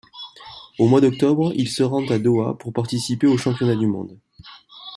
Au 0.79 0.87
mois 0.87 0.99
d'octobre, 0.99 1.53
il 1.55 1.69
se 1.69 1.83
rend 1.83 2.07
à 2.07 2.17
Doha 2.17 2.57
pour 2.57 2.73
participer 2.73 3.27
aux 3.27 3.37
championnats 3.37 3.75
du 3.75 3.85
monde. 3.85 4.17